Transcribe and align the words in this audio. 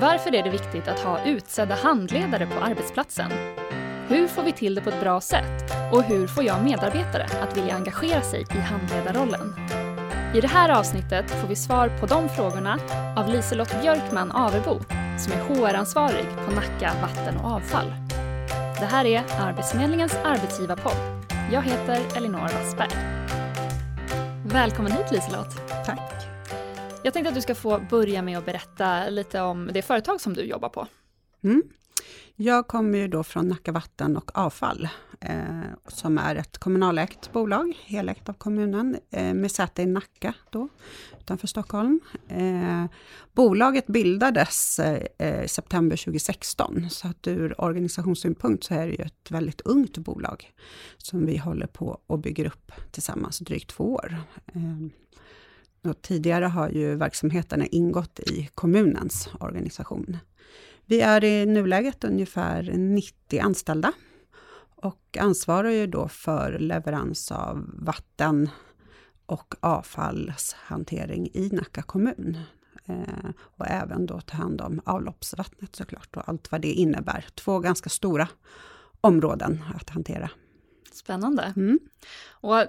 Varför 0.00 0.34
är 0.34 0.42
det 0.42 0.50
viktigt 0.50 0.88
att 0.88 1.00
ha 1.00 1.24
utsedda 1.24 1.74
handledare 1.74 2.46
på 2.46 2.60
arbetsplatsen? 2.60 3.30
Hur 4.08 4.28
får 4.28 4.42
vi 4.42 4.52
till 4.52 4.74
det 4.74 4.80
på 4.80 4.90
ett 4.90 5.00
bra 5.00 5.20
sätt? 5.20 5.72
Och 5.92 6.02
hur 6.02 6.26
får 6.26 6.44
jag 6.44 6.64
medarbetare 6.64 7.26
att 7.42 7.56
vilja 7.56 7.74
engagera 7.74 8.20
sig 8.20 8.46
i 8.50 8.58
handledarrollen? 8.58 9.54
I 10.34 10.40
det 10.40 10.48
här 10.48 10.78
avsnittet 10.78 11.30
får 11.30 11.48
vi 11.48 11.56
svar 11.56 11.88
på 12.00 12.06
de 12.06 12.28
frågorna 12.28 12.78
av 13.16 13.28
Liselott 13.28 13.80
Björkman 13.82 14.32
Avebo 14.32 14.80
som 15.18 15.32
är 15.32 15.38
HR-ansvarig 15.38 16.26
på 16.46 16.54
Nacka 16.54 16.92
Vatten 17.02 17.36
och 17.36 17.50
Avfall. 17.50 17.92
Det 18.80 18.86
här 18.86 19.04
är 19.04 19.24
Arbetsförmedlingens 19.40 20.18
arbetsgivarpodd. 20.24 21.26
Jag 21.52 21.62
heter 21.62 22.16
Elinor 22.16 22.40
Wassberg. 22.40 22.90
Välkommen 24.44 24.92
hit 24.92 25.12
Liselott. 25.12 25.56
Tack. 25.86 26.15
Jag 27.06 27.12
tänkte 27.12 27.28
att 27.28 27.34
du 27.34 27.40
ska 27.40 27.54
få 27.54 27.80
börja 27.90 28.22
med 28.22 28.38
att 28.38 28.46
berätta 28.46 29.08
lite 29.08 29.40
om 29.40 29.70
det 29.72 29.82
företag 29.82 30.20
som 30.20 30.34
du 30.34 30.42
jobbar 30.42 30.68
på. 30.68 30.86
Mm. 31.44 31.62
Jag 32.36 32.66
kommer 32.66 32.98
ju 32.98 33.08
då 33.08 33.24
från 33.24 33.48
Nacka 33.48 33.72
Vatten 33.72 34.16
och 34.16 34.38
Avfall, 34.38 34.88
eh, 35.20 35.60
som 35.88 36.18
är 36.18 36.36
ett 36.36 36.58
kommunalägt 36.58 37.32
bolag, 37.32 37.72
helägt 37.84 38.28
av 38.28 38.32
kommunen, 38.32 38.96
eh, 39.10 39.34
med 39.34 39.50
säte 39.50 39.82
i 39.82 39.86
Nacka 39.86 40.34
då, 40.50 40.68
utanför 41.20 41.46
Stockholm. 41.46 42.00
Eh, 42.28 42.84
bolaget 43.32 43.86
bildades 43.86 44.78
eh, 44.78 45.44
i 45.44 45.48
september 45.48 45.96
2016, 45.96 46.90
så 46.90 47.08
att 47.08 47.26
ur 47.26 47.60
organisationssynpunkt 47.60 48.64
så 48.64 48.74
är 48.74 48.86
det 48.86 48.92
ju 48.92 49.04
ett 49.04 49.30
väldigt 49.30 49.60
ungt 49.60 49.98
bolag, 49.98 50.52
som 50.96 51.26
vi 51.26 51.36
håller 51.36 51.66
på 51.66 52.00
och 52.06 52.18
bygger 52.18 52.46
upp 52.46 52.72
tillsammans 52.90 53.38
drygt 53.38 53.70
två 53.70 53.94
år. 53.94 54.16
Eh, 54.46 55.06
och 55.88 56.02
tidigare 56.02 56.44
har 56.44 56.68
ju 56.68 56.96
verksamheterna 56.96 57.66
ingått 57.66 58.20
i 58.20 58.50
kommunens 58.54 59.28
organisation. 59.40 60.16
Vi 60.84 61.00
är 61.00 61.24
i 61.24 61.46
nuläget 61.46 62.04
ungefär 62.04 62.62
90 62.76 63.40
anställda 63.40 63.92
och 64.76 65.16
ansvarar 65.20 65.70
ju 65.70 65.86
då 65.86 66.08
för 66.08 66.58
leverans 66.58 67.32
av 67.32 67.70
vatten 67.74 68.50
och 69.26 69.54
avfallshantering 69.60 71.28
i 71.34 71.48
Nacka 71.52 71.82
kommun. 71.82 72.38
Eh, 72.84 73.30
och 73.38 73.66
även 73.66 74.06
då 74.06 74.20
ta 74.20 74.36
hand 74.36 74.60
om 74.60 74.80
avloppsvattnet 74.84 75.76
såklart 75.76 76.16
och 76.16 76.28
allt 76.28 76.52
vad 76.52 76.60
det 76.60 76.72
innebär. 76.72 77.26
Två 77.34 77.58
ganska 77.58 77.88
stora 77.88 78.28
områden 79.00 79.64
att 79.74 79.90
hantera. 79.90 80.30
Spännande. 80.92 81.52
Mm. 81.56 81.78
Och 82.30 82.64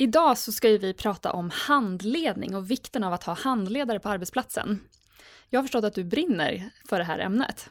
idag 0.00 0.38
så 0.38 0.52
ska 0.52 0.68
vi 0.68 0.94
prata 0.94 1.32
om 1.32 1.50
handledning 1.52 2.56
och 2.56 2.70
vikten 2.70 3.04
av 3.04 3.12
att 3.12 3.24
ha 3.24 3.34
handledare 3.34 4.00
på 4.00 4.08
arbetsplatsen. 4.08 4.80
Jag 5.50 5.58
har 5.58 5.64
förstått 5.64 5.84
att 5.84 5.94
du 5.94 6.04
brinner 6.04 6.70
för 6.88 6.98
det 6.98 7.04
här 7.04 7.18
ämnet. 7.18 7.70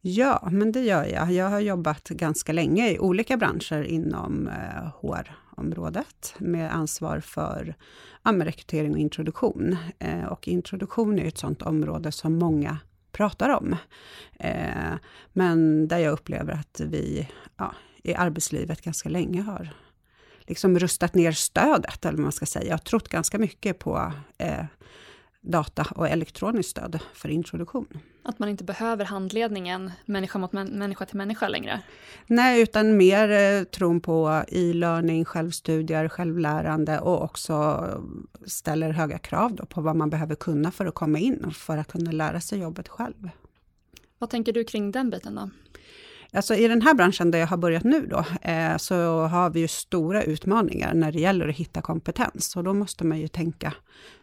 Ja, 0.00 0.48
men 0.52 0.72
det 0.72 0.80
gör 0.80 1.04
jag. 1.04 1.32
Jag 1.32 1.50
har 1.50 1.60
jobbat 1.60 2.08
ganska 2.08 2.52
länge 2.52 2.90
i 2.90 2.98
olika 2.98 3.36
branscher 3.36 3.82
inom 3.82 4.48
eh, 4.48 4.92
HR-området 5.00 6.34
med 6.38 6.74
ansvar 6.74 7.20
för 7.20 7.74
ja, 8.22 8.32
rekrytering 8.32 8.92
och 8.92 8.98
introduktion. 8.98 9.76
Eh, 9.98 10.24
och 10.24 10.48
introduktion 10.48 11.18
är 11.18 11.24
ett 11.24 11.38
sådant 11.38 11.62
område 11.62 12.12
som 12.12 12.38
många 12.38 12.78
pratar 13.12 13.48
om. 13.48 13.76
Eh, 14.38 14.94
men 15.32 15.88
där 15.88 15.98
jag 15.98 16.12
upplever 16.12 16.52
att 16.52 16.80
vi 16.84 17.28
ja, 17.56 17.74
i 18.02 18.14
arbetslivet 18.14 18.82
ganska 18.82 19.08
länge 19.08 19.42
har 19.42 19.72
liksom 20.46 20.78
rustat 20.78 21.14
ner 21.14 21.32
stödet, 21.32 22.04
eller 22.04 22.16
vad 22.16 22.22
man 22.22 22.32
ska 22.32 22.46
säga, 22.46 22.64
Jag 22.64 22.72
har 22.72 22.78
trott 22.78 23.08
ganska 23.08 23.38
mycket 23.38 23.78
på 23.78 24.12
eh, 24.38 24.64
data 25.42 25.86
och 25.96 26.08
elektroniskt 26.08 26.70
stöd 26.70 26.98
för 27.14 27.28
introduktion. 27.28 27.98
Att 28.24 28.38
man 28.38 28.48
inte 28.48 28.64
behöver 28.64 29.04
handledningen 29.04 29.90
människa 30.04 30.38
mot 30.38 30.52
människa 30.52 31.06
till 31.06 31.16
människa 31.16 31.48
längre? 31.48 31.82
Nej, 32.26 32.62
utan 32.62 32.96
mer 32.96 33.30
eh, 33.30 33.64
tron 33.64 34.00
på 34.00 34.44
e-learning, 34.48 35.24
självstudier, 35.24 36.08
självlärande 36.08 37.00
och 37.00 37.22
också 37.22 37.88
ställer 38.46 38.90
höga 38.90 39.18
krav 39.18 39.54
då 39.54 39.66
på 39.66 39.80
vad 39.80 39.96
man 39.96 40.10
behöver 40.10 40.34
kunna 40.34 40.70
för 40.70 40.86
att 40.86 40.94
komma 40.94 41.18
in 41.18 41.44
och 41.44 41.54
för 41.54 41.76
att 41.76 41.92
kunna 41.92 42.12
lära 42.12 42.40
sig 42.40 42.58
jobbet 42.58 42.88
själv. 42.88 43.30
Vad 44.18 44.30
tänker 44.30 44.52
du 44.52 44.64
kring 44.64 44.90
den 44.90 45.10
biten 45.10 45.34
då? 45.34 45.50
Alltså 46.34 46.54
i 46.54 46.68
den 46.68 46.82
här 46.82 46.94
branschen 46.94 47.30
där 47.30 47.38
jag 47.38 47.46
har 47.46 47.56
börjat 47.56 47.84
nu 47.84 48.06
då, 48.06 48.24
eh, 48.42 48.76
så 48.76 49.26
har 49.26 49.50
vi 49.50 49.60
ju 49.60 49.68
stora 49.68 50.22
utmaningar 50.22 50.94
när 50.94 51.12
det 51.12 51.20
gäller 51.20 51.48
att 51.48 51.56
hitta 51.56 51.82
kompetens. 51.82 52.56
Och 52.56 52.64
då 52.64 52.74
måste 52.74 53.04
man 53.04 53.18
ju 53.18 53.28
tänka 53.28 53.74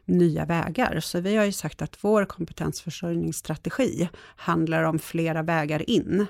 nya 0.05 0.45
vägar. 0.45 0.99
Så 0.99 1.19
vi 1.19 1.35
har 1.35 1.45
ju 1.45 1.51
sagt 1.51 1.81
att 1.81 1.97
vår 2.01 2.25
kompetensförsörjningsstrategi 2.25 4.09
handlar 4.35 4.83
om 4.83 4.99
flera 4.99 5.43
vägar 5.43 5.89
in. 5.89 6.25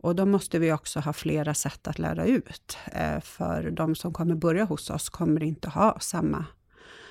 Och 0.00 0.16
då 0.16 0.26
måste 0.26 0.58
vi 0.58 0.72
också 0.72 1.00
ha 1.00 1.12
flera 1.12 1.54
sätt 1.54 1.88
att 1.88 1.98
lära 1.98 2.26
ut. 2.26 2.78
Eh, 2.92 3.20
för 3.20 3.70
de 3.70 3.94
som 3.94 4.12
kommer 4.12 4.34
börja 4.34 4.64
hos 4.64 4.90
oss 4.90 5.08
kommer 5.08 5.42
inte 5.42 5.68
ha 5.68 6.00
samma 6.00 6.44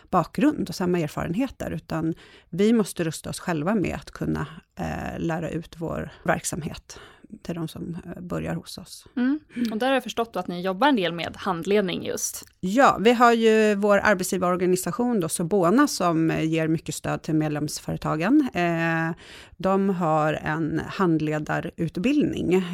bakgrund 0.09 0.69
och 0.69 0.75
samma 0.75 0.99
erfarenheter, 0.99 1.71
utan 1.71 2.13
vi 2.49 2.73
måste 2.73 3.03
rusta 3.03 3.29
oss 3.29 3.39
själva 3.39 3.75
med 3.75 3.95
att 3.95 4.11
kunna 4.11 4.47
eh, 4.79 5.19
lära 5.19 5.49
ut 5.49 5.75
vår 5.77 6.11
verksamhet 6.23 6.99
till 7.44 7.56
de 7.56 7.68
som 7.68 7.97
eh, 8.06 8.22
börjar 8.22 8.56
hos 8.56 8.78
oss. 8.78 9.07
Mm. 9.18 9.40
Och 9.72 9.78
där 9.78 9.88
har 9.88 9.94
jag 9.94 10.03
förstått 10.03 10.35
att 10.35 10.47
ni 10.47 10.62
jobbar 10.62 10.88
en 10.88 10.96
del 10.96 11.13
med 11.13 11.35
handledning 11.38 12.06
just. 12.06 12.46
Ja, 12.59 12.97
vi 13.01 13.13
har 13.13 13.34
ju 13.34 13.75
vår 13.75 13.97
arbetsgivarorganisation 13.97 15.19
då, 15.19 15.29
Sobona, 15.29 15.88
som 15.88 16.31
eh, 16.31 16.44
ger 16.44 16.68
mycket 16.68 16.95
stöd 16.95 17.22
till 17.22 17.35
medlemsföretagen. 17.35 18.50
Eh, 18.53 19.16
de 19.57 19.90
har 19.90 20.34
en 20.34 20.81
handledarutbildning 20.88 22.66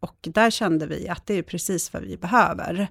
och 0.00 0.16
där 0.20 0.50
kände 0.50 0.86
vi 0.86 1.08
att 1.08 1.26
det 1.26 1.34
är 1.34 1.42
precis 1.42 1.92
vad 1.92 2.02
vi 2.02 2.16
behöver. 2.16 2.88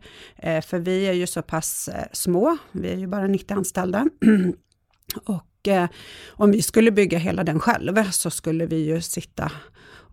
För 0.61 0.79
vi 0.79 1.07
är 1.07 1.13
ju 1.13 1.27
så 1.27 1.41
pass 1.41 1.89
små, 2.11 2.57
vi 2.71 2.89
är 2.89 2.97
ju 2.97 3.07
bara 3.07 3.27
90 3.27 3.53
anställda. 3.53 4.05
Och 5.25 5.67
om 6.27 6.51
vi 6.51 6.61
skulle 6.61 6.91
bygga 6.91 7.17
hela 7.17 7.43
den 7.43 7.59
själv 7.59 8.11
så 8.11 8.29
skulle 8.29 8.65
vi 8.65 8.85
ju 8.85 9.01
sitta 9.01 9.51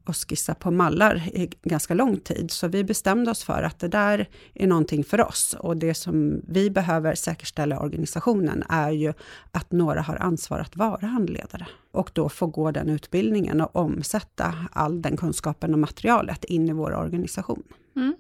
och 0.05 0.17
skissa 0.29 0.55
på 0.55 0.71
mallar 0.71 1.17
i 1.17 1.51
ganska 1.63 1.95
lång 1.95 2.21
tid. 2.21 2.51
Så 2.51 2.69
vi 2.69 2.85
bestämde 2.85 3.31
oss 3.31 3.45
för 3.45 3.63
att 3.63 3.79
det 3.79 3.89
där 3.89 4.29
är 4.55 4.67
någonting 4.67 5.05
för 5.05 5.21
oss. 5.21 5.57
Och 5.59 5.77
det 5.77 5.95
som 5.95 6.41
vi 6.49 6.71
behöver 6.71 7.15
säkerställa 7.15 7.75
i 7.75 7.79
organisationen 7.79 8.65
är 8.69 8.91
ju 8.91 9.13
att 9.53 9.73
några 9.73 10.01
har 10.01 10.17
ansvar 10.17 10.59
att 10.59 10.77
vara 10.77 11.07
handledare. 11.07 11.67
Och 11.93 12.11
då 12.13 12.29
få 12.29 12.47
gå 12.47 12.71
den 12.71 12.89
utbildningen 12.89 13.61
och 13.61 13.77
omsätta 13.77 14.55
all 14.73 15.03
den 15.03 15.17
kunskapen 15.17 15.73
och 15.73 15.79
materialet 15.79 16.45
in 16.45 16.69
i 16.69 16.73
vår 16.73 16.95
organisation. 16.95 17.63
Mm. 17.97 18.15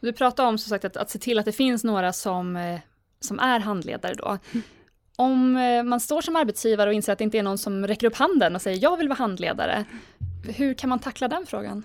Du 0.00 0.12
pratar 0.12 0.46
om 0.46 0.58
som 0.58 0.68
sagt 0.68 0.84
att, 0.84 0.96
att 0.96 1.10
se 1.10 1.18
till 1.18 1.38
att 1.38 1.44
det 1.44 1.52
finns 1.52 1.84
några 1.84 2.12
som, 2.12 2.56
eh, 2.56 2.80
som 3.20 3.38
är 3.38 3.60
handledare 3.60 4.14
då. 4.14 4.38
Mm. 4.52 4.62
Om 5.16 5.56
eh, 5.56 5.82
man 5.82 6.00
står 6.00 6.20
som 6.20 6.36
arbetsgivare 6.36 6.90
och 6.90 6.94
inser 6.94 7.12
att 7.12 7.18
det 7.18 7.24
inte 7.24 7.38
är 7.38 7.42
någon 7.42 7.58
som 7.58 7.86
räcker 7.86 8.06
upp 8.06 8.16
handen 8.16 8.54
och 8.54 8.62
säger 8.62 8.82
jag 8.82 8.96
vill 8.96 9.08
vara 9.08 9.18
handledare, 9.18 9.84
hur 10.42 10.74
kan 10.74 10.88
man 10.88 10.98
tackla 10.98 11.28
den 11.28 11.46
frågan? 11.46 11.84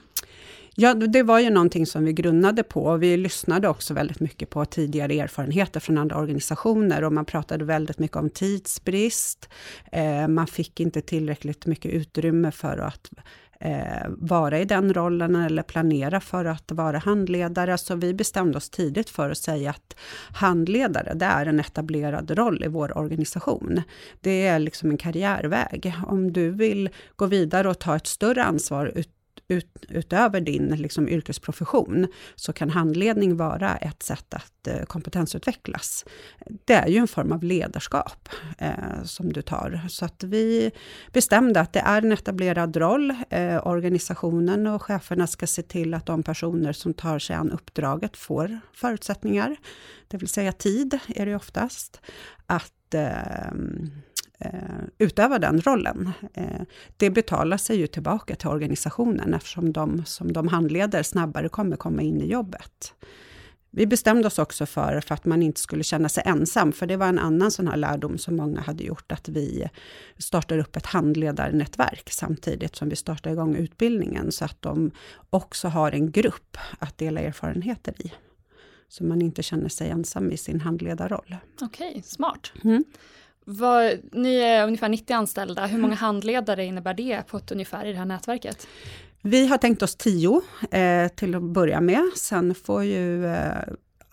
Ja, 0.78 0.94
det 0.94 1.24
var 1.24 1.40
ju 1.40 1.50
någonting 1.50 1.86
som 1.86 2.06
vi 2.06 2.14
grunnade 2.14 2.64
på. 2.64 2.98
Vi 2.98 3.18
lyssnade 3.18 3.68
också 3.68 3.94
väldigt 3.94 4.20
mycket 4.20 4.50
på 4.50 4.66
tidigare 4.66 5.14
erfarenheter 5.14 5.80
från 5.80 5.98
andra 5.98 6.18
organisationer 6.18 7.04
och 7.04 7.14
man 7.14 7.26
pratade 7.26 7.66
väldigt 7.66 8.00
mycket 8.00 8.18
om 8.18 8.30
tidsbrist. 8.30 9.50
Eh, 9.92 10.28
man 10.28 10.48
fick 10.48 10.80
inte 10.80 11.02
tillräckligt 11.02 11.66
mycket 11.66 11.92
utrymme 11.92 12.52
för 12.52 12.78
att 12.78 13.10
eh, 13.60 14.08
vara 14.08 14.60
i 14.60 14.66
den 14.66 14.94
rollen 14.94 15.36
eller 15.36 15.64
planera 15.64 16.20
för 16.20 16.46
att 16.46 16.72
vara 16.72 16.98
handledare. 16.98 17.78
Så 17.78 17.96
vi 17.96 18.14
bestämde 18.14 18.58
oss 18.58 18.70
tidigt 18.70 19.10
för 19.10 19.30
att 19.30 19.38
säga 19.38 19.70
att 19.70 19.96
handledare, 20.34 21.14
det 21.14 21.26
är 21.26 21.46
en 21.46 21.60
etablerad 21.60 22.32
roll 22.32 22.64
i 22.64 22.68
vår 22.68 22.98
organisation. 22.98 23.82
Det 24.22 24.48
är 24.48 24.60
liksom 24.60 24.90
en 24.90 24.98
karriärväg. 24.98 25.94
Om 26.08 26.34
du 26.34 26.50
vill 26.50 26.90
gå 27.16 27.26
vidare 27.26 27.70
och 27.70 27.80
ta 27.80 27.96
ett 27.96 28.08
större 28.08 28.44
ansvar 28.44 28.86
ut, 28.86 29.10
ut, 29.48 29.86
utöver 29.90 30.42
din 30.42 30.70
liksom, 30.70 31.10
yrkesprofession, 31.10 32.08
så 32.36 32.54
kan 32.54 32.70
handledning 32.70 33.38
vara 33.38 33.78
ett 33.78 34.04
sätt 34.04 34.34
att 34.34 34.68
eh, 34.68 34.84
kompetensutvecklas. 34.84 36.06
Det 36.66 36.74
är 36.74 36.88
ju 36.88 36.98
en 36.98 37.08
form 37.08 37.32
av 37.32 37.44
ledarskap 37.44 38.30
eh, 38.58 39.04
som 39.04 39.34
du 39.34 39.42
tar. 39.42 39.82
Så 39.90 40.06
att 40.06 40.24
vi 40.24 40.72
bestämde 41.14 41.60
att 41.60 41.74
det 41.74 41.80
är 41.80 42.02
en 42.02 42.12
etablerad 42.12 42.78
roll. 42.78 43.14
Eh, 43.30 43.68
organisationen 43.68 44.68
och 44.68 44.82
cheferna 44.82 45.28
ska 45.28 45.48
se 45.48 45.62
till 45.62 45.94
att 45.94 46.06
de 46.06 46.24
personer 46.24 46.74
som 46.74 46.94
tar 46.94 47.20
sig 47.20 47.36
an 47.36 47.52
uppdraget 47.52 48.18
får 48.18 48.60
förutsättningar, 48.74 49.56
det 50.08 50.18
vill 50.18 50.30
säga 50.30 50.52
tid 50.52 51.00
är 51.08 51.26
det 51.26 51.36
oftast, 51.36 52.02
att 52.46 52.94
eh, 52.94 53.52
utöva 54.98 55.40
den 55.40 55.62
rollen. 55.62 56.12
Eh, 56.34 56.62
det 56.98 57.10
betalar 57.10 57.58
sig 57.58 57.78
ju 57.78 57.88
tillbaka 57.88 58.36
till 58.36 58.48
organisationen 58.48 59.34
eftersom 59.34 59.74
de 59.74 60.06
som 60.06 60.34
de 60.34 60.48
handleder 60.48 61.04
snabbare 61.04 61.50
kommer 61.50 61.78
komma 61.78 62.02
in 62.02 62.22
i 62.22 62.26
jobbet. 62.26 62.94
vi 63.72 63.88
bestämde 63.88 64.28
oss 64.28 64.40
också 64.40 64.66
för, 64.66 65.02
för 65.02 65.16
att 65.16 65.26
man 65.26 65.42
inte 65.42 65.62
skulle 65.62 65.84
känna 65.84 66.10
sig 66.10 66.24
ensam, 66.26 66.72
för 66.72 66.88
det 66.88 66.98
var 66.98 67.08
en 67.08 67.20
annan 67.20 67.52
sån 67.52 67.68
här 67.68 67.78
lärdom 67.78 68.18
som 68.18 68.36
många 68.36 68.62
hade 68.62 68.84
gjort, 68.84 69.12
att 69.12 69.30
vi 69.30 69.70
startar 70.18 70.58
upp 70.58 70.76
ett 70.76 70.86
handledarnätverk 70.86 72.10
samtidigt 72.12 72.76
som 72.76 72.90
vi 72.90 72.96
startar 72.96 73.32
igång 73.32 73.56
utbildningen, 73.56 74.32
så 74.32 74.46
att 74.46 74.62
de 74.62 74.92
också 75.30 75.68
har 75.68 75.92
en 75.92 76.12
grupp 76.12 76.58
att 76.80 76.98
dela 76.98 77.22
erfarenheter 77.22 77.94
i. 78.06 78.12
Så 78.88 79.04
man 79.04 79.22
inte 79.22 79.44
känner 79.44 79.70
sig 79.70 79.90
ensam 79.90 80.32
i 80.32 80.38
sin 80.38 80.62
handledarroll. 80.62 81.36
Okej, 81.62 81.90
okay, 81.90 82.02
smart. 82.02 82.52
Mm. 82.64 82.84
Vad, 83.46 84.00
ni 84.12 84.36
är 84.36 84.68
ungefär 84.68 84.90
90 84.90 85.14
anställda, 85.14 85.66
hur 85.66 85.78
många 85.78 85.96
handledare 85.96 86.66
innebär 86.66 86.94
det 86.94 87.28
på 87.28 87.38
ett 87.38 87.52
ungefär 87.52 87.86
i 87.86 87.92
det 87.92 87.98
här 87.98 88.06
nätverket? 88.06 88.68
Vi 89.22 89.48
har 89.48 89.58
tänkt 89.58 89.82
oss 89.82 89.96
tio 89.96 90.42
eh, 90.72 91.08
till 91.08 91.36
att 91.36 91.44
börja 91.44 91.82
med. 91.82 92.04
Sen 92.16 92.56
får 92.56 92.84
ju 92.84 93.26
eh, 93.26 93.52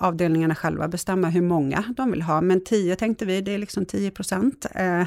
avdelningarna 0.03 0.55
själva 0.55 0.89
bestämma 0.89 1.29
hur 1.29 1.43
många 1.43 1.85
de 1.97 2.11
vill 2.11 2.23
ha. 2.23 2.41
Men 2.41 2.65
10 2.65 2.97
tänkte 2.97 3.25
vi, 3.25 3.41
det 3.41 3.55
är 3.55 3.59
liksom 3.59 3.87
10 3.87 4.11
procent 4.11 4.67
eh, 4.75 5.05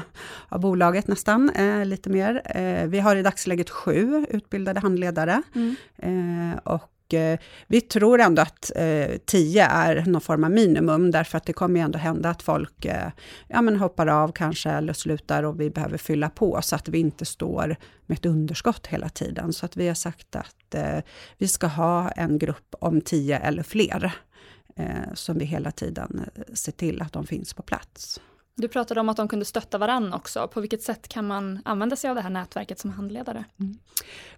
av 0.48 0.60
bolaget 0.60 1.08
nästan, 1.08 1.50
eh, 1.50 1.84
lite 1.84 2.10
mer. 2.10 2.42
Eh, 2.44 2.86
vi 2.86 3.00
har 3.00 3.16
i 3.16 3.22
dagsläget 3.22 3.70
sju 3.70 4.26
utbildade 4.30 4.80
handledare. 4.80 5.42
Mm. 5.54 5.76
Eh, 5.96 6.58
och 6.64 6.95
Eh, 7.14 7.38
vi 7.66 7.80
tror 7.80 8.20
ändå 8.20 8.42
att 8.42 8.72
eh, 8.76 9.10
10 9.26 9.64
är 9.64 10.04
någon 10.06 10.20
form 10.20 10.44
av 10.44 10.50
minimum, 10.50 11.10
därför 11.10 11.38
att 11.38 11.44
det 11.44 11.52
kommer 11.52 11.80
ju 11.80 11.84
ändå 11.84 11.98
hända 11.98 12.30
att 12.30 12.42
folk 12.42 12.84
eh, 12.84 13.10
ja, 13.48 13.62
men 13.62 13.76
hoppar 13.76 14.06
av 14.06 14.32
kanske, 14.32 14.70
eller 14.70 14.92
slutar 14.92 15.42
och 15.42 15.60
vi 15.60 15.70
behöver 15.70 15.98
fylla 15.98 16.30
på, 16.30 16.62
så 16.62 16.76
att 16.76 16.88
vi 16.88 16.98
inte 16.98 17.24
står 17.24 17.76
med 18.06 18.18
ett 18.18 18.26
underskott 18.26 18.86
hela 18.86 19.08
tiden. 19.08 19.52
Så 19.52 19.66
att 19.66 19.76
vi 19.76 19.88
har 19.88 19.94
sagt 19.94 20.36
att 20.36 20.74
eh, 20.74 20.98
vi 21.38 21.48
ska 21.48 21.66
ha 21.66 22.08
en 22.10 22.38
grupp 22.38 22.74
om 22.80 23.00
10 23.00 23.38
eller 23.38 23.62
fler, 23.62 24.12
eh, 24.76 25.14
som 25.14 25.38
vi 25.38 25.44
hela 25.44 25.70
tiden 25.70 26.26
eh, 26.34 26.54
ser 26.54 26.72
till 26.72 27.02
att 27.02 27.12
de 27.12 27.26
finns 27.26 27.54
på 27.54 27.62
plats. 27.62 28.20
Du 28.58 28.68
pratade 28.68 29.00
om 29.00 29.08
att 29.08 29.16
de 29.16 29.28
kunde 29.28 29.44
stötta 29.44 29.78
varann 29.78 30.12
också. 30.12 30.48
På 30.48 30.60
vilket 30.60 30.82
sätt 30.82 31.08
kan 31.08 31.26
man 31.26 31.60
använda 31.64 31.96
sig 31.96 32.10
av 32.10 32.16
det 32.16 32.22
här 32.22 32.30
nätverket 32.30 32.78
som 32.78 32.90
handledare? 32.90 33.44
Mm. 33.60 33.78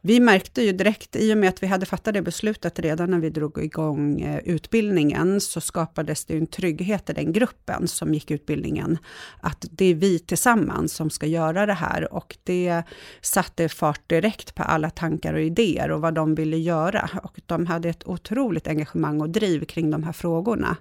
Vi 0.00 0.20
märkte 0.20 0.62
ju 0.62 0.72
direkt, 0.72 1.16
i 1.16 1.34
och 1.34 1.38
med 1.38 1.48
att 1.48 1.62
vi 1.62 1.66
hade 1.66 1.86
fattat 1.86 2.14
det 2.14 2.22
beslutet 2.22 2.78
redan 2.78 3.10
när 3.10 3.18
vi 3.18 3.30
drog 3.30 3.64
igång 3.64 4.20
eh, 4.20 4.40
utbildningen, 4.44 5.40
så 5.40 5.60
skapades 5.60 6.24
det 6.24 6.36
en 6.36 6.46
trygghet 6.46 7.10
i 7.10 7.12
den 7.12 7.32
gruppen 7.32 7.88
som 7.88 8.14
gick 8.14 8.30
utbildningen, 8.30 8.98
att 9.40 9.66
det 9.70 9.84
är 9.84 9.94
vi 9.94 10.18
tillsammans 10.18 10.92
som 10.92 11.10
ska 11.10 11.26
göra 11.26 11.66
det 11.66 11.72
här 11.72 12.14
och 12.14 12.36
det 12.44 12.82
satte 13.20 13.68
fart 13.68 14.08
direkt 14.08 14.54
på 14.54 14.62
alla 14.62 14.90
tankar 14.90 15.34
och 15.34 15.40
idéer 15.40 15.90
och 15.90 16.00
vad 16.00 16.14
de 16.14 16.34
ville 16.34 16.56
göra. 16.56 17.10
Och 17.22 17.40
de 17.46 17.66
hade 17.66 17.88
ett 17.88 18.08
otroligt 18.08 18.68
engagemang 18.68 19.20
och 19.20 19.30
driv 19.30 19.64
kring 19.64 19.90
de 19.90 20.02
här 20.02 20.12
frågorna. 20.12 20.76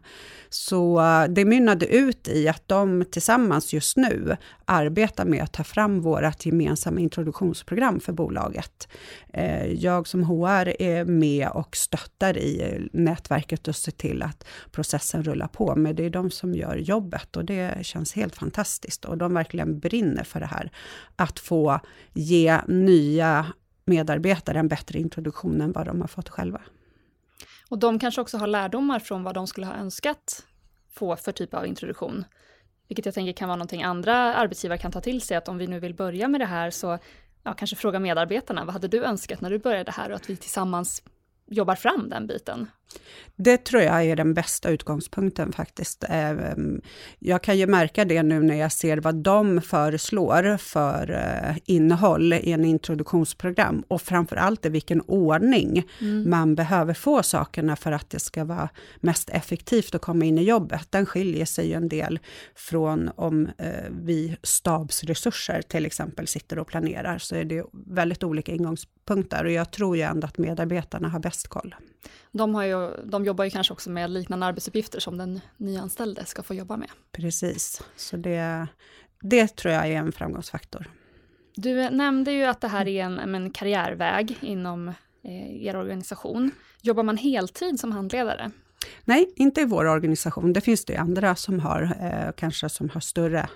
Så 0.49 0.99
eh, 1.01 1.23
det 1.23 1.45
mynnade 1.45 1.85
ut 1.85 2.27
i 2.27 2.47
att 2.47 2.67
de 2.67 3.05
tillsammans 3.27 3.73
just 3.73 3.97
nu 3.97 4.37
arbetar 4.65 5.25
med 5.25 5.43
att 5.43 5.53
ta 5.53 5.63
fram 5.63 6.01
vårt 6.01 6.45
gemensamma 6.45 6.99
introduktionsprogram 6.99 7.99
för 7.99 8.13
bolaget. 8.13 8.87
Eh, 9.33 9.65
jag 9.65 10.07
som 10.07 10.23
HR 10.23 10.81
är 10.81 11.05
med 11.05 11.49
och 11.49 11.75
stöttar 11.77 12.37
i 12.37 12.89
nätverket 12.93 13.67
och 13.67 13.75
ser 13.75 13.91
till 13.91 14.23
att 14.23 14.45
processen 14.71 15.23
rullar 15.23 15.47
på, 15.47 15.75
men 15.75 15.95
det 15.95 16.05
är 16.05 16.09
de 16.09 16.31
som 16.31 16.53
gör 16.53 16.75
jobbet 16.75 17.35
och 17.35 17.45
det 17.45 17.85
känns 17.85 18.13
helt 18.13 18.35
fantastiskt 18.35 19.05
och 19.05 19.17
de 19.17 19.33
verkligen 19.33 19.79
brinner 19.79 20.23
för 20.23 20.39
det 20.39 20.45
här. 20.45 20.71
Att 21.15 21.39
få 21.39 21.79
ge 22.13 22.61
nya 22.67 23.45
medarbetare 23.85 24.59
en 24.59 24.67
bättre 24.67 24.99
introduktion 24.99 25.61
än 25.61 25.71
vad 25.71 25.85
de 25.85 26.01
har 26.01 26.07
fått 26.07 26.29
själva. 26.29 26.61
Och 27.69 27.79
de 27.79 27.99
kanske 27.99 28.21
också 28.21 28.37
har 28.37 28.47
lärdomar 28.47 28.99
från 28.99 29.23
vad 29.23 29.33
de 29.33 29.47
skulle 29.47 29.67
ha 29.67 29.73
önskat 29.73 30.43
få 30.97 31.15
för 31.15 31.31
typ 31.31 31.53
av 31.53 31.67
introduktion. 31.67 32.25
Vilket 32.87 33.05
jag 33.05 33.15
tänker 33.15 33.33
kan 33.33 33.47
vara 33.47 33.55
någonting 33.55 33.83
andra 33.83 34.15
arbetsgivare 34.33 34.77
kan 34.77 34.91
ta 34.91 35.01
till 35.01 35.21
sig, 35.21 35.37
att 35.37 35.47
om 35.47 35.57
vi 35.57 35.67
nu 35.67 35.79
vill 35.79 35.93
börja 35.93 36.27
med 36.27 36.41
det 36.41 36.45
här 36.45 36.71
så 36.71 36.99
ja, 37.43 37.53
kanske 37.53 37.75
fråga 37.75 37.99
medarbetarna, 37.99 38.65
vad 38.65 38.73
hade 38.73 38.87
du 38.87 39.03
önskat 39.03 39.41
när 39.41 39.49
du 39.49 39.59
började 39.59 39.91
här 39.91 40.09
och 40.09 40.15
att 40.15 40.29
vi 40.29 40.35
tillsammans 40.35 41.03
jobbar 41.45 41.75
fram 41.75 42.09
den 42.09 42.27
biten? 42.27 42.67
Det 43.39 43.57
tror 43.57 43.81
jag 43.81 44.05
är 44.05 44.15
den 44.15 44.33
bästa 44.33 44.69
utgångspunkten 44.69 45.51
faktiskt. 45.51 46.03
Ehm, 46.09 46.81
jag 47.19 47.43
kan 47.43 47.57
ju 47.57 47.67
märka 47.67 48.05
det 48.05 48.23
nu 48.23 48.39
när 48.39 48.55
jag 48.55 48.71
ser 48.71 48.97
vad 48.97 49.15
de 49.15 49.61
föreslår 49.61 50.57
för 50.57 51.11
eh, 51.11 51.57
innehåll 51.65 52.33
i 52.33 52.51
en 52.51 52.65
introduktionsprogram 52.65 53.83
och 53.87 54.01
framför 54.01 54.35
allt 54.35 54.65
i 54.65 54.69
vilken 54.69 55.01
ordning 55.01 55.83
mm. 56.01 56.29
man 56.29 56.55
behöver 56.55 56.93
få 56.93 57.23
sakerna 57.23 57.75
för 57.75 57.91
att 57.91 58.09
det 58.09 58.19
ska 58.19 58.43
vara 58.43 58.69
mest 58.99 59.29
effektivt 59.29 59.95
att 59.95 60.01
komma 60.01 60.25
in 60.25 60.37
i 60.37 60.43
jobbet. 60.43 60.87
Den 60.89 61.05
skiljer 61.05 61.45
sig 61.45 61.67
ju 61.67 61.73
en 61.73 61.89
del 61.89 62.19
från 62.55 63.09
om 63.15 63.49
eh, 63.57 63.69
vi 63.89 64.37
stabsresurser 64.43 65.61
till 65.61 65.85
exempel 65.85 66.27
sitter 66.27 66.59
och 66.59 66.67
planerar, 66.67 67.17
så 67.17 67.35
är 67.35 67.43
det 67.43 67.65
väldigt 67.71 68.23
olika 68.23 68.51
ingångspunkter 68.51 69.45
och 69.45 69.51
jag 69.51 69.71
tror 69.71 69.97
ju 69.97 70.03
ändå 70.03 70.27
att 70.27 70.37
medarbetarna 70.37 71.09
har 71.09 71.19
bäst 71.19 71.47
koll. 71.47 71.75
De, 72.31 72.55
har 72.55 72.63
ju, 72.63 72.76
de 73.03 73.25
jobbar 73.25 73.43
ju 73.43 73.49
kanske 73.49 73.73
också 73.73 73.89
med 73.89 74.09
liknande 74.09 74.45
arbetsuppgifter 74.45 74.99
som 74.99 75.17
den 75.17 75.41
nyanställde 75.57 76.25
ska 76.25 76.43
få 76.43 76.53
jobba 76.53 76.77
med. 76.77 76.89
Precis, 77.11 77.81
så 77.95 78.17
det, 78.17 78.67
det 79.21 79.55
tror 79.55 79.73
jag 79.73 79.87
är 79.87 79.95
en 79.95 80.11
framgångsfaktor. 80.11 80.91
Du 81.55 81.89
nämnde 81.89 82.31
ju 82.31 82.43
att 82.43 82.61
det 82.61 82.67
här 82.67 82.87
är 82.87 83.03
en, 83.03 83.35
en 83.35 83.51
karriärväg 83.51 84.37
inom 84.41 84.87
eh, 85.23 85.65
er 85.65 85.75
organisation. 85.75 86.51
Jobbar 86.81 87.03
man 87.03 87.17
heltid 87.17 87.79
som 87.79 87.91
handledare? 87.91 88.51
Nej, 89.05 89.33
inte 89.35 89.61
i 89.61 89.65
vår 89.65 89.85
organisation. 89.85 90.53
Det 90.53 90.61
finns 90.61 90.85
det 90.85 90.95
andra 90.95 91.35
som 91.35 91.59
har, 91.59 91.81
eh, 92.01 92.31
kanske 92.37 92.69
som 92.69 92.89
har 92.89 93.01
större 93.01 93.49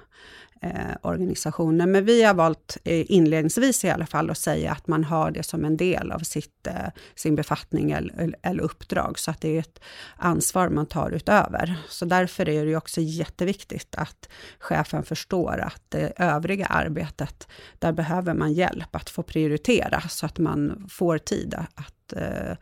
eh, 0.62 0.96
organisationer. 1.02 1.88
Men 1.88 2.06
vi 2.06 2.24
har 2.24 2.34
valt 2.34 2.78
eh, 2.84 3.12
inledningsvis 3.12 3.86
i 3.86 3.90
alla 3.90 4.06
fall 4.06 4.30
att 4.30 4.38
säga 4.38 4.72
att 4.72 4.88
man 4.88 5.04
har 5.04 5.32
det 5.32 5.44
som 5.44 5.66
en 5.66 5.78
del 5.78 6.12
av 6.12 6.20
sitt, 6.20 6.68
eh, 6.68 6.74
sin 7.16 7.36
befattning 7.36 7.92
eller, 7.92 8.36
eller 8.42 8.64
uppdrag, 8.64 9.20
så 9.20 9.32
att 9.32 9.42
det 9.42 9.56
är 9.56 9.60
ett 9.60 9.80
ansvar 10.18 10.70
man 10.70 10.86
tar 10.86 11.12
utöver. 11.12 11.76
Så 11.90 12.06
därför 12.06 12.50
är 12.50 12.66
det 12.66 12.76
också 12.76 13.02
jätteviktigt 13.02 13.96
att 13.98 14.30
chefen 14.60 15.04
förstår 15.04 15.60
att 15.60 15.82
det 15.90 16.14
övriga 16.18 16.66
arbetet, 16.66 17.48
där 17.80 17.92
behöver 17.92 18.34
man 18.34 18.54
hjälp 18.54 18.96
att 18.96 19.10
få 19.10 19.24
prioritera, 19.24 20.02
så 20.02 20.26
att 20.26 20.40
man 20.40 20.88
får 20.90 21.18
tid 21.18 21.56
att 21.76 22.14
eh, 22.14 22.56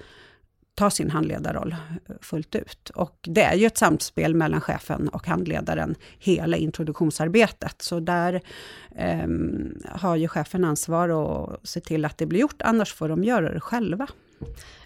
ta 0.80 0.90
sin 0.90 1.10
handledarroll 1.10 1.76
eh, 2.10 2.16
fullt 2.22 2.56
ut. 2.56 2.90
Och 2.90 3.18
det 3.22 3.42
är 3.42 3.56
ju 3.56 3.66
ett 3.66 3.78
samspel 3.78 4.36
mellan 4.36 4.62
chefen 4.62 5.10
och 5.10 5.28
handledaren 5.28 5.96
hela 6.20 6.58
introduktionsarbetet. 6.58 7.82
Så 7.82 8.00
där 8.00 8.42
eh, 8.96 9.28
har 9.86 10.16
ju 10.16 10.28
chefen 10.28 10.66
ansvar 10.66 11.10
att 11.10 11.68
se 11.68 11.80
till 11.80 12.06
att 12.06 12.18
det 12.18 12.26
blir 12.26 12.40
gjort, 12.40 12.62
annars 12.62 12.94
får 12.94 13.10
de 13.10 13.24
göra 13.24 13.54
det 13.54 13.60
själva 13.60 14.08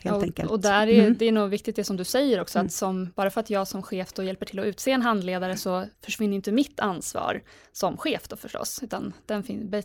helt 0.03 0.17
och, 0.17 0.23
enkelt. 0.23 0.51
Och 0.51 0.59
där 0.59 0.87
är, 0.87 0.99
mm. 0.99 1.15
det 1.17 1.25
är 1.25 1.31
nog 1.31 1.49
viktigt 1.49 1.75
det 1.75 1.83
som 1.83 1.97
du 1.97 2.03
säger 2.03 2.41
också, 2.41 2.59
mm. 2.59 2.65
att 2.65 2.73
som, 2.73 3.11
bara 3.15 3.29
för 3.29 3.39
att 3.39 3.49
jag 3.49 3.67
som 3.67 3.83
chef 3.83 4.13
då 4.13 4.23
hjälper 4.23 4.45
till 4.45 4.59
att 4.59 4.65
utse 4.65 4.91
en 4.91 5.01
handledare 5.01 5.57
så 5.57 5.85
försvinner 6.01 6.35
inte 6.35 6.51
mitt 6.51 6.79
ansvar 6.79 7.41
som 7.71 7.97
chef 7.97 8.27
då 8.27 8.35
förstås, 8.35 8.79
utan 8.83 9.13
den 9.25 9.41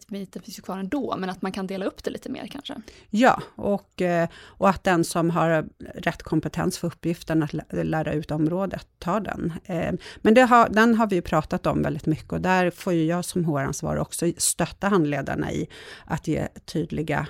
biten 0.08 0.42
finns 0.42 0.58
ju 0.58 0.62
kvar 0.62 0.78
ändå, 0.78 1.14
men 1.18 1.30
att 1.30 1.42
man 1.42 1.52
kan 1.52 1.66
dela 1.66 1.84
upp 1.84 2.04
det 2.04 2.10
lite 2.10 2.28
mer 2.28 2.46
kanske. 2.46 2.75
Ja, 3.10 3.42
och, 3.54 4.02
eh, 4.02 4.28
och 4.44 4.68
att 4.68 4.84
den 4.84 5.04
som 5.04 5.30
har 5.30 5.68
rätt 5.94 6.22
kompetens 6.22 6.78
för 6.78 6.87
uppgiften 6.87 7.42
att 7.42 7.52
lära 7.72 8.12
ut 8.12 8.30
området 8.30 8.87
tar 8.98 9.20
den. 9.20 9.52
Eh, 9.64 9.92
men 10.16 10.34
det 10.34 10.42
har, 10.42 10.68
den 10.68 10.94
har 10.94 11.06
vi 11.06 11.22
pratat 11.22 11.66
om 11.66 11.82
väldigt 11.82 12.06
mycket 12.06 12.32
och 12.32 12.40
där 12.40 12.70
får 12.70 12.92
ju 12.92 13.04
jag 13.04 13.25
som 13.25 13.44
HR-ansvarig 13.44 14.02
också 14.02 14.26
stötta 14.37 14.88
handledarna 14.88 15.52
i 15.52 15.68
att 16.04 16.28
ge 16.28 16.48
tydliga 16.64 17.26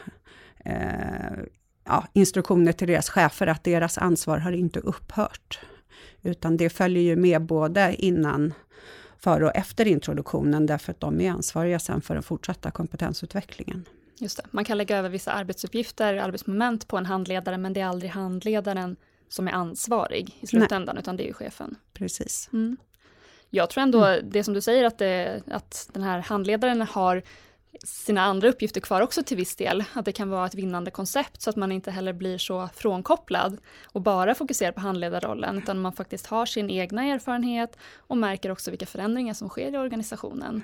eh, 0.64 1.45
ja, 1.88 2.07
instruktioner 2.12 2.73
till 2.73 2.88
deras 2.88 3.11
chefer 3.11 3.47
att 3.47 3.64
deras 3.64 3.99
ansvar 3.99 4.38
har 4.38 4.52
inte 4.52 4.80
upphört. 4.80 5.61
Utan 6.23 6.57
det 6.57 6.71
följer 6.71 7.02
ju 7.02 7.16
med 7.16 7.42
både 7.42 7.95
innan, 7.99 8.54
före 9.18 9.45
och 9.45 9.57
efter 9.57 9.87
introduktionen, 9.87 10.66
därför 10.66 10.92
att 10.92 11.00
de 11.00 11.21
är 11.21 11.30
ansvariga 11.30 11.78
sen 11.78 12.00
för 12.00 12.14
den 12.14 12.23
fortsatta 12.23 12.71
kompetensutvecklingen. 12.71 13.85
Just 14.18 14.37
det. 14.37 14.45
Man 14.50 14.64
kan 14.64 14.78
lägga 14.78 14.99
över 14.99 15.09
vissa 15.09 15.33
arbetsuppgifter, 15.33 16.14
arbetsmoment 16.14 16.88
på 16.88 16.97
en 16.97 17.07
handledare, 17.07 17.59
men 17.59 17.73
det 17.73 17.80
är 17.80 17.87
aldrig 17.87 18.11
handledaren 18.11 18.97
som 19.28 19.49
är 19.49 19.52
ansvarig 19.52 20.38
i 20.40 20.47
slutändan, 20.47 20.95
Nej. 20.95 21.02
utan 21.02 21.16
det 21.16 21.23
är 21.23 21.26
ju 21.26 21.33
chefen. 21.33 21.76
Precis. 21.95 22.49
Mm. 22.52 22.76
Jag 23.50 23.71
tror 23.71 23.83
ändå, 23.83 24.04
mm. 24.04 24.30
det 24.30 24.45
som 24.45 24.54
du 24.54 24.61
säger, 24.61 24.85
att, 24.85 24.99
det, 24.99 25.42
att 25.47 25.90
den 25.92 26.02
här 26.02 26.18
handledaren 26.18 26.80
har 26.80 27.23
sina 27.84 28.22
andra 28.22 28.48
uppgifter 28.48 28.80
kvar 28.80 29.00
också 29.00 29.22
till 29.22 29.37
viss 29.37 29.56
del. 29.56 29.84
Att 29.92 30.04
det 30.04 30.12
kan 30.12 30.30
vara 30.30 30.46
ett 30.46 30.54
vinnande 30.54 30.90
koncept 30.90 31.42
så 31.42 31.50
att 31.50 31.56
man 31.56 31.72
inte 31.72 31.90
heller 31.90 32.12
blir 32.12 32.38
så 32.38 32.68
frånkopplad 32.75 33.58
och 33.84 34.02
bara 34.02 34.34
fokuserar 34.34 34.72
på 34.72 34.80
handledarrollen 34.80 35.58
utan 35.58 35.80
man 35.80 35.92
faktiskt 35.92 36.26
har 36.26 36.46
sin 36.46 36.70
egna 36.70 37.04
erfarenhet 37.04 37.78
och 37.96 38.16
märker 38.16 38.50
också 38.50 38.70
vilka 38.70 38.87
förändringar 38.87 39.34
som 39.34 39.48
sker 39.48 39.75
i 39.75 39.78
organisationen. 39.78 40.62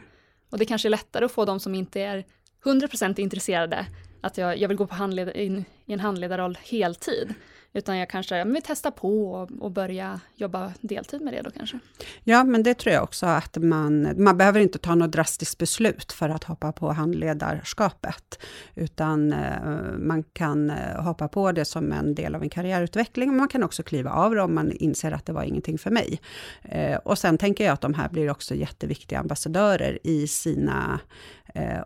Och 0.51 0.59
det 0.59 0.65
kanske 0.65 0.89
är 0.89 0.91
lättare 0.91 1.25
att 1.25 1.33
få 1.33 1.45
de 1.45 1.61
som 1.61 1.75
inte 1.75 2.01
är 2.01 2.25
100% 2.65 3.21
intresserade 3.21 3.87
att 4.21 4.39
jag, 4.39 4.59
jag 4.59 4.69
vill 4.69 4.77
gå 4.77 4.87
på 4.87 4.95
handled, 4.95 5.37
in 5.37 5.65
i 5.87 5.93
en 5.93 6.01
handledarroll 6.01 6.59
heltid. 6.63 7.35
Utan 7.77 7.99
jag 7.99 8.11
kanske 8.11 8.45
vill 8.45 8.63
testa 8.63 8.91
på 8.91 9.33
och, 9.33 9.51
och, 9.61 9.71
börja 9.71 10.21
jobba 10.35 10.73
deltid 10.81 11.21
med 11.21 11.35
det 11.35 11.43
då 11.43 11.51
kanske. 11.51 11.79
Ja, 12.25 12.45
men 12.45 12.63
det 12.63 12.75
tror 12.75 12.95
jag 12.95 13.03
också 13.03 13.27
att 13.27 13.57
man, 13.57 14.23
man 14.25 14.39
behöver 14.39 14.61
inte 14.61 14.79
ta 14.79 14.95
något 14.95 15.13
drastiskt 15.13 15.59
beslut 15.59 16.13
för 16.13 16.29
att 16.29 16.45
hoppa 16.45 16.73
på 16.73 16.93
handledarskapet, 16.93 18.39
utan 18.75 19.33
eh, 19.33 19.61
man 19.99 20.23
kan 20.23 20.71
eh, 20.71 21.03
hoppa 21.03 21.29
på 21.29 21.53
det 21.53 21.65
som 21.65 21.93
en 21.93 22.15
del 22.15 22.35
av 22.35 22.43
en 22.43 22.51
karriärutveckling, 22.51 23.29
men 23.29 23.37
man 23.37 23.49
kan 23.49 23.63
också 23.63 23.83
kliva 23.83 24.11
av 24.11 24.35
det 24.35 24.43
om 24.43 24.55
man 24.55 24.73
inser 24.73 25.13
att 25.13 25.27
det 25.27 25.33
var 25.33 25.43
ingenting 25.43 25.79
för 25.79 25.91
mig. 25.91 26.21
Eh, 26.63 26.97
och 26.97 27.19
sen 27.19 27.39
tänker 27.39 27.65
jag 27.65 27.73
att 27.73 27.81
de 27.81 27.95
här 27.95 28.09
blir 28.09 28.31
också 28.31 28.55
jätteviktiga 28.55 29.19
ambassadörer 29.19 29.99
i 30.03 30.27
sina 30.27 31.01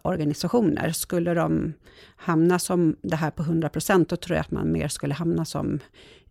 organisationer. 0.02 0.92
Skulle 0.92 1.34
de 1.34 1.72
hamna 2.16 2.58
som 2.58 2.96
det 3.02 3.16
här 3.16 3.30
på 3.30 3.42
100 3.42 3.68
procent, 3.88 4.08
då 4.08 4.16
tror 4.16 4.36
jag 4.36 4.40
att 4.40 4.50
man 4.50 4.72
mer 4.72 4.88
skulle 4.88 5.14
hamna 5.14 5.44
som 5.44 5.80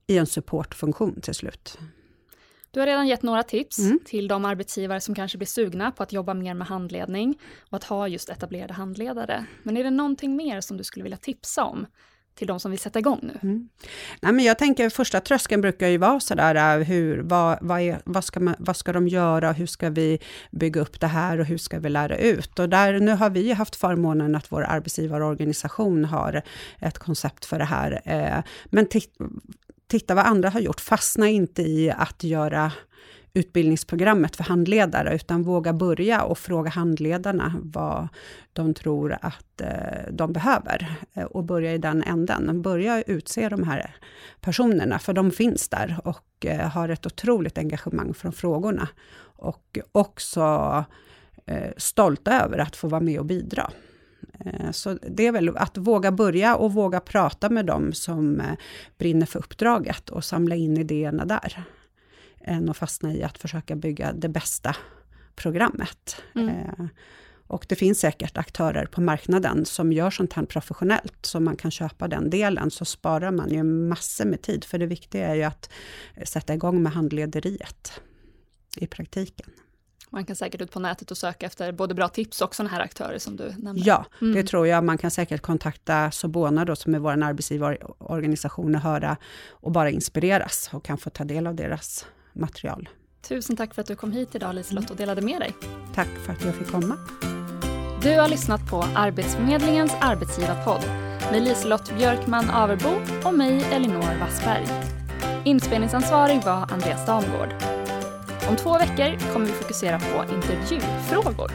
i 0.07 0.17
en 0.17 0.25
supportfunktion 0.25 1.21
till 1.21 1.33
slut. 1.33 1.77
Du 2.71 2.79
har 2.79 2.87
redan 2.87 3.07
gett 3.07 3.23
några 3.23 3.43
tips 3.43 3.79
mm. 3.79 3.99
till 4.05 4.27
de 4.27 4.45
arbetsgivare 4.45 4.99
som 4.99 5.15
kanske 5.15 5.37
blir 5.37 5.47
sugna 5.47 5.91
på 5.91 6.03
att 6.03 6.13
jobba 6.13 6.33
mer 6.33 6.53
med 6.53 6.67
handledning 6.67 7.39
och 7.69 7.75
att 7.77 7.83
ha 7.83 8.07
just 8.07 8.29
etablerade 8.29 8.73
handledare. 8.73 9.45
Men 9.63 9.77
är 9.77 9.83
det 9.83 9.89
någonting 9.91 10.35
mer 10.35 10.61
som 10.61 10.77
du 10.77 10.83
skulle 10.83 11.03
vilja 11.03 11.17
tipsa 11.17 11.63
om 11.63 11.85
till 12.37 12.47
de 12.47 12.59
som 12.59 12.71
vill 12.71 12.79
sätta 12.79 12.99
igång 12.99 13.19
nu? 13.23 13.39
Mm. 13.43 13.69
Nej, 14.21 14.33
men 14.33 14.45
jag 14.45 14.57
tänker 14.57 14.89
första 14.89 15.19
tröskeln 15.19 15.61
brukar 15.61 15.87
ju 15.87 15.97
vara 15.97 16.19
sådär, 16.19 16.79
äh, 16.79 16.85
hur, 16.85 17.21
vad, 17.21 17.57
vad, 17.61 17.81
är, 17.81 18.01
vad, 18.05 18.23
ska 18.23 18.39
man, 18.39 18.55
vad 18.59 18.77
ska 18.77 18.93
de 18.93 19.07
göra, 19.07 19.51
hur 19.51 19.65
ska 19.65 19.89
vi 19.89 20.19
bygga 20.51 20.81
upp 20.81 20.99
det 20.99 21.07
här 21.07 21.39
och 21.39 21.45
hur 21.45 21.57
ska 21.57 21.79
vi 21.79 21.89
lära 21.89 22.17
ut? 22.17 22.59
Och 22.59 22.69
där, 22.69 22.99
nu 22.99 23.11
har 23.11 23.29
vi 23.29 23.53
haft 23.53 23.75
förmånen 23.75 24.35
att 24.35 24.51
vår 24.51 24.63
arbetsgivarorganisation 24.63 26.05
har 26.05 26.41
ett 26.79 26.97
koncept 26.97 27.45
för 27.45 27.59
det 27.59 27.65
här. 27.65 28.01
Eh, 28.05 28.43
men 28.65 28.87
titta 29.87 30.15
vad 30.15 30.25
andra 30.25 30.49
har 30.49 30.59
gjort, 30.59 30.81
fastna 30.81 31.27
inte 31.27 31.61
i 31.61 31.91
att 31.91 32.23
göra 32.23 32.71
utbildningsprogrammet 33.33 34.35
för 34.35 34.43
handledare, 34.43 35.15
utan 35.15 35.43
våga 35.43 35.73
börja 35.73 36.23
och 36.23 36.37
fråga 36.37 36.69
handledarna 36.69 37.53
vad 37.63 38.07
de 38.53 38.73
tror 38.73 39.17
att 39.21 39.61
eh, 39.61 40.11
de 40.11 40.33
behöver. 40.33 40.95
Eh, 41.13 41.23
och 41.23 41.43
börja 41.43 41.73
i 41.73 41.77
den 41.77 42.03
änden. 42.03 42.61
Börja 42.61 43.01
utse 43.01 43.49
de 43.49 43.63
här 43.63 43.95
personerna, 44.41 44.99
för 44.99 45.13
de 45.13 45.31
finns 45.31 45.69
där 45.69 45.99
och 46.03 46.45
eh, 46.45 46.69
har 46.69 46.89
ett 46.89 47.05
otroligt 47.05 47.57
engagemang 47.57 48.13
från 48.13 48.31
frågorna. 48.31 48.87
Och 49.39 49.79
också 49.91 50.85
stolta 51.77 52.41
över 52.43 52.57
att 52.57 52.75
få 52.75 52.87
vara 52.87 53.01
med 53.01 53.19
och 53.19 53.25
bidra. 53.25 53.71
Så 54.71 54.93
det 54.93 55.27
är 55.27 55.31
väl 55.31 55.57
att 55.57 55.77
våga 55.77 56.11
börja 56.11 56.55
och 56.55 56.73
våga 56.73 56.99
prata 56.99 57.49
med 57.49 57.65
dem 57.65 57.93
som 57.93 58.41
brinner 58.97 59.25
för 59.25 59.39
uppdraget 59.39 60.09
och 60.09 60.23
samla 60.23 60.55
in 60.55 60.77
idéerna 60.77 61.25
där 61.25 61.63
än 62.47 62.69
att 62.69 62.77
fastna 62.77 63.13
i 63.13 63.23
att 63.23 63.37
försöka 63.37 63.75
bygga 63.75 64.13
det 64.13 64.29
bästa 64.29 64.75
programmet. 65.35 66.21
Mm. 66.35 66.49
Eh, 66.49 66.85
och 67.47 67.65
det 67.69 67.75
finns 67.75 67.99
säkert 67.99 68.37
aktörer 68.37 68.85
på 68.85 69.01
marknaden 69.01 69.65
som 69.65 69.93
gör 69.93 70.09
sånt 70.09 70.33
här 70.33 70.45
professionellt, 70.45 71.17
så 71.21 71.39
man 71.39 71.55
kan 71.55 71.71
köpa 71.71 72.07
den 72.07 72.29
delen, 72.29 72.71
så 72.71 72.85
sparar 72.85 73.31
man 73.31 73.49
ju 73.49 73.63
massor 73.63 74.25
med 74.25 74.41
tid, 74.41 74.63
för 74.63 74.77
det 74.77 74.85
viktiga 74.85 75.27
är 75.27 75.35
ju 75.35 75.43
att 75.43 75.69
sätta 76.23 76.53
igång 76.53 76.83
med 76.83 76.91
handlederiet 76.91 78.01
i 78.77 78.87
praktiken. 78.87 79.49
Man 80.09 80.25
kan 80.25 80.35
säkert 80.35 80.61
ut 80.61 80.71
på 80.71 80.79
nätet 80.79 81.11
och 81.11 81.17
söka 81.17 81.45
efter 81.45 81.71
både 81.71 81.93
bra 81.93 82.07
tips 82.07 82.41
och 82.41 82.55
sådana 82.55 82.69
här 82.75 82.81
aktörer 82.81 83.17
som 83.17 83.35
du 83.35 83.53
nämnde. 83.57 83.81
Ja, 83.85 84.05
mm. 84.21 84.33
det 84.33 84.43
tror 84.43 84.67
jag. 84.67 84.83
Man 84.83 84.97
kan 84.97 85.11
säkert 85.11 85.41
kontakta 85.41 86.11
Sobona 86.11 86.65
då, 86.65 86.75
som 86.75 86.95
är 86.95 86.99
vår 86.99 87.23
arbetsgivarorganisation 87.23 88.75
och 88.75 88.81
höra 88.81 89.17
och 89.49 89.71
bara 89.71 89.89
inspireras 89.89 90.69
och 90.73 90.85
kan 90.85 90.97
få 90.97 91.09
ta 91.09 91.23
del 91.23 91.47
av 91.47 91.55
deras 91.55 92.05
material. 92.37 92.89
Tusen 93.27 93.55
tack 93.55 93.73
för 93.73 93.81
att 93.81 93.87
du 93.87 93.95
kom 93.95 94.11
hit 94.11 94.35
idag 94.35 94.55
Liselott 94.55 94.89
och 94.91 94.97
delade 94.97 95.21
med 95.21 95.41
dig. 95.41 95.53
Tack 95.95 96.07
för 96.25 96.33
att 96.33 96.45
jag 96.45 96.55
fick 96.55 96.67
komma. 96.67 96.97
Du 98.01 98.19
har 98.19 98.27
lyssnat 98.27 98.69
på 98.69 98.85
Arbetsförmedlingens 98.95 99.93
arbetsgivarpodd 100.01 100.83
med 101.31 101.41
Liselott 101.41 101.97
Björkman 101.97 102.49
Averbo 102.49 102.89
och 103.23 103.33
mig 103.33 103.63
Elinor 103.71 104.19
Wassberg. 104.19 104.67
Inspelningsansvarig 105.45 106.43
var 106.43 106.73
Andreas 106.73 107.05
Damgård. 107.05 107.49
Om 108.49 108.55
två 108.55 108.77
veckor 108.77 109.33
kommer 109.33 109.45
vi 109.45 109.51
fokusera 109.51 109.99
på 109.99 110.33
intervjufrågor. 110.33 111.51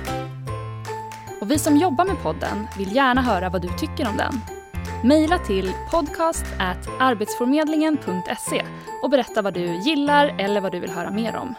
Och 1.41 1.51
vi 1.51 1.59
som 1.59 1.77
jobbar 1.77 2.05
med 2.05 2.23
podden 2.23 2.67
vill 2.79 2.97
gärna 2.97 3.23
höra 3.23 3.49
vad 3.49 3.63
du 3.63 3.69
tycker 3.69 4.09
om 4.09 4.17
den. 4.17 4.62
Mejla 5.05 5.39
till 5.39 5.73
podcast@arbetsförmedlingen.se 5.91 8.65
och 9.03 9.11
berätta 9.11 9.43
vad 9.43 9.55
du 9.55 9.65
gillar 9.65 10.35
eller 10.39 10.61
vad 10.61 10.73
du 10.73 10.81
vill 10.81 10.91
höra 10.91 11.11
mer 11.11 11.37
om. 11.37 11.55